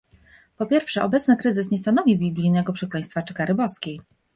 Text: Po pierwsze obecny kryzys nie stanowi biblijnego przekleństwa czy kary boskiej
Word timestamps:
Po 0.57 0.65
pierwsze 0.65 1.03
obecny 1.03 1.37
kryzys 1.37 1.71
nie 1.71 1.77
stanowi 1.77 2.17
biblijnego 2.17 2.73
przekleństwa 2.73 3.21
czy 3.21 3.33
kary 3.33 3.55
boskiej 3.55 4.01